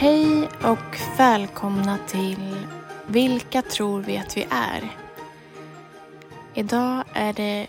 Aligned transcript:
Hej 0.00 0.48
och 0.64 0.98
välkomna 1.16 1.98
till 1.98 2.66
Vilka 3.06 3.62
tror 3.62 4.00
vi 4.00 4.18
att 4.18 4.36
vi 4.36 4.46
är? 4.50 4.96
Idag 6.54 7.04
är 7.14 7.32
det 7.32 7.66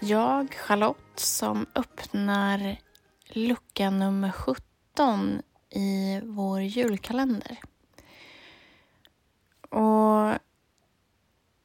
jag, 0.00 0.54
Charlotte, 0.54 1.18
som 1.20 1.66
öppnar 1.74 2.76
lucka 3.28 3.90
nummer 3.90 4.32
17 4.32 5.42
i 5.70 6.20
vår 6.22 6.60
julkalender. 6.60 7.58
Och 9.70 10.38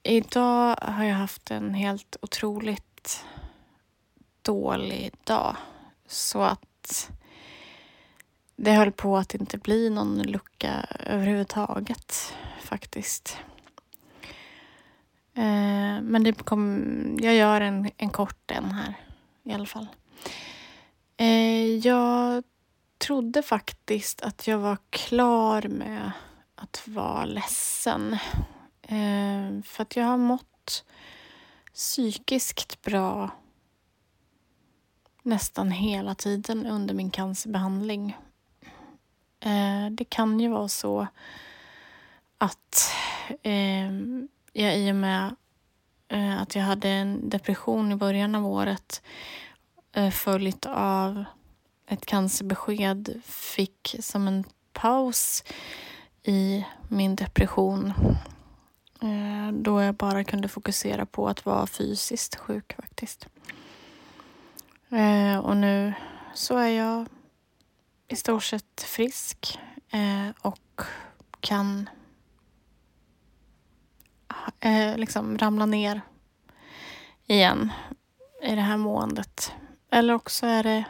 idag 0.03 0.76
har 0.81 1.03
jag 1.03 1.15
haft 1.15 1.51
en 1.51 1.73
helt 1.73 2.17
otroligt 2.21 3.26
dålig 4.41 5.13
dag. 5.23 5.55
Så 6.07 6.41
att 6.41 7.12
det 8.55 8.71
höll 8.71 8.91
på 8.91 9.17
att 9.17 9.33
inte 9.33 9.57
bli 9.57 9.89
någon 9.89 10.23
lucka 10.23 10.85
överhuvudtaget 10.99 12.33
faktiskt. 12.61 13.37
Eh, 15.33 16.01
men 16.01 16.23
det 16.23 16.33
kom, 16.33 17.19
jag 17.21 17.35
gör 17.35 17.61
en, 17.61 17.91
en 17.97 18.09
kort 18.09 18.51
en 18.51 18.71
här 18.71 18.93
i 19.43 19.53
alla 19.53 19.65
fall. 19.65 19.87
Eh, 21.17 21.77
jag 21.77 22.43
trodde 22.97 23.41
faktiskt 23.41 24.21
att 24.21 24.47
jag 24.47 24.57
var 24.57 24.77
klar 24.89 25.61
med 25.61 26.11
att 26.55 26.87
vara 26.87 27.25
ledsen. 27.25 28.13
Eh, 28.81 29.62
för 29.63 29.81
att 29.81 29.95
jag 29.95 30.05
har 30.05 30.17
mått 30.17 30.85
psykiskt 31.73 32.81
bra 32.81 33.29
nästan 35.23 35.71
hela 35.71 36.15
tiden 36.15 36.65
under 36.65 36.93
min 36.93 37.12
cancerbehandling. 37.12 38.17
Eh, 39.46 39.90
det 39.91 40.05
kan 40.05 40.40
ju 40.40 40.49
vara 40.49 40.68
så 40.68 41.07
att 42.38 42.91
eh, 43.43 43.91
jag 44.54 44.77
i 44.77 44.91
och 44.91 44.96
med 44.96 45.35
eh, 46.07 46.41
att 46.41 46.55
jag 46.55 46.63
hade 46.63 46.90
en 46.90 47.29
depression 47.29 47.91
i 47.91 47.96
början 47.96 48.35
av 48.35 48.48
året 48.48 49.02
följt 50.12 50.65
av 50.65 51.24
ett 51.87 52.05
cancerbesked 52.05 53.21
fick 53.26 53.96
som 53.99 54.27
en 54.27 54.43
paus 54.74 55.43
i 56.24 56.65
min 56.87 57.15
depression 57.15 57.93
då 59.52 59.82
jag 59.82 59.96
bara 59.96 60.24
kunde 60.24 60.48
fokusera 60.48 61.05
på 61.05 61.27
att 61.27 61.46
vara 61.46 61.68
fysiskt 61.68 62.35
sjuk 62.35 62.74
faktiskt. 62.74 63.27
Och 65.44 65.57
nu 65.57 65.94
så 66.34 66.57
är 66.57 66.69
jag 66.69 67.06
i 68.07 68.16
stort 68.16 68.44
sett 68.44 68.81
frisk 68.81 69.59
eh, 69.89 70.29
och 70.41 70.81
kan 71.39 71.89
eh, 74.59 74.97
liksom 74.97 75.38
ramla 75.38 75.66
ner 75.66 76.01
igen 77.25 77.72
i 78.41 78.56
det 78.56 78.62
här 78.62 78.78
måendet. 78.78 79.53
Eller 79.91 80.13
också 80.13 80.45
är 80.45 80.63
det 80.63 80.85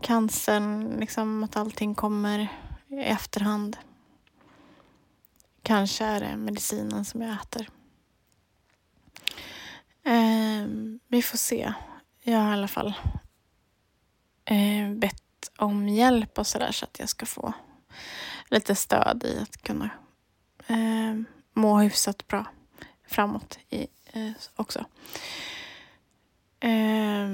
cancern, 0.00 0.96
liksom 1.00 1.44
att 1.44 1.56
allting 1.56 1.94
kommer 1.94 2.48
i 2.88 2.98
efterhand. 2.98 3.76
Kanske 5.62 6.04
är 6.04 6.20
det 6.20 6.36
medicinen 6.36 7.04
som 7.04 7.22
jag 7.22 7.34
äter. 7.34 7.68
Eh, 10.04 10.66
vi 11.08 11.22
får 11.22 11.38
se. 11.38 11.72
Jag 12.22 12.38
har 12.38 12.50
i 12.50 12.52
alla 12.52 12.68
fall 12.68 12.94
eh, 14.44 14.90
bett 14.90 15.21
om 15.62 15.88
hjälp 15.88 16.38
och 16.38 16.46
sådär 16.46 16.72
så 16.72 16.84
att 16.84 16.98
jag 16.98 17.08
ska 17.08 17.26
få 17.26 17.52
lite 18.48 18.74
stöd 18.74 19.24
i 19.24 19.38
att 19.42 19.62
kunna 19.62 19.90
eh, 20.66 21.20
må 21.52 21.78
hyfsat 21.78 22.28
bra 22.28 22.46
framåt 23.08 23.58
i, 23.70 23.86
eh, 24.12 24.30
också. 24.56 24.84
Eh, 26.60 27.28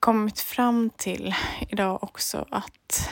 kommit 0.00 0.40
fram 0.40 0.90
till 0.90 1.34
idag 1.68 2.02
också 2.02 2.46
att 2.50 3.10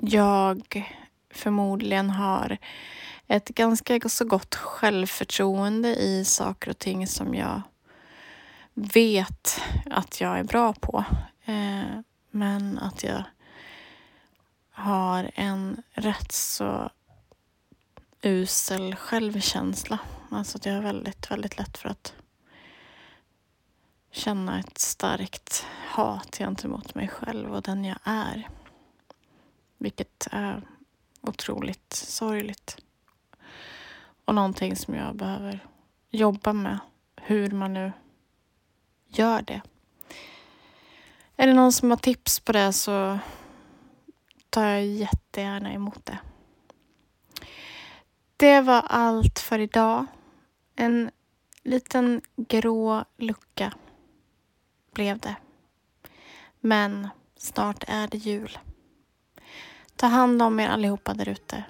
jag 0.00 0.94
förmodligen 1.30 2.10
har 2.10 2.58
ett 3.26 3.48
ganska 3.48 4.00
så 4.08 4.24
gott 4.24 4.54
självförtroende 4.54 5.88
i 5.88 6.24
saker 6.24 6.70
och 6.70 6.78
ting 6.78 7.06
som 7.06 7.34
jag 7.34 7.62
vet 8.74 9.60
att 9.90 10.20
jag 10.20 10.38
är 10.38 10.44
bra 10.44 10.72
på. 10.72 11.04
Eh, 11.44 12.00
men 12.30 12.78
att 12.78 13.02
jag 13.02 13.22
har 14.70 15.30
en 15.34 15.82
rätt 15.92 16.32
så 16.32 16.90
usel 18.22 18.96
självkänsla. 18.96 19.98
Alltså 20.30 20.58
att 20.58 20.66
jag 20.66 20.74
har 20.74 20.82
väldigt, 20.82 21.30
väldigt 21.30 21.58
lätt 21.58 21.78
för 21.78 21.88
att 21.88 22.14
känna 24.10 24.58
ett 24.60 24.78
starkt 24.78 25.66
hat 25.88 26.38
gentemot 26.38 26.94
mig 26.94 27.08
själv 27.08 27.54
och 27.54 27.62
den 27.62 27.84
jag 27.84 27.98
är. 28.04 28.48
Vilket 29.78 30.28
är 30.30 30.62
otroligt 31.20 31.92
sorgligt. 31.92 32.76
Och 34.24 34.34
någonting 34.34 34.76
som 34.76 34.94
jag 34.94 35.16
behöver 35.16 35.66
jobba 36.10 36.52
med. 36.52 36.78
Hur 37.16 37.50
man 37.50 37.72
nu 37.72 37.92
gör 39.10 39.42
det. 39.42 39.60
Är 41.36 41.46
det 41.46 41.54
någon 41.54 41.72
som 41.72 41.90
har 41.90 41.98
tips 41.98 42.40
på 42.40 42.52
det 42.52 42.72
så 42.72 43.18
tar 44.50 44.64
jag 44.64 44.86
jättegärna 44.86 45.72
emot 45.72 46.06
det. 46.06 46.18
Det 48.36 48.60
var 48.60 48.82
allt 48.86 49.38
för 49.38 49.58
idag. 49.58 50.06
En 50.76 51.10
liten 51.62 52.20
grå 52.36 53.04
lucka 53.16 53.72
blev 54.92 55.18
det. 55.18 55.36
Men 56.60 57.08
snart 57.36 57.84
är 57.88 58.08
det 58.08 58.18
jul. 58.18 58.58
Ta 59.96 60.06
hand 60.06 60.42
om 60.42 60.60
er 60.60 60.68
allihopa 60.68 61.14
där 61.14 61.28
ute 61.28 61.64